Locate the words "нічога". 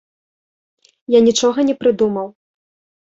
1.27-1.59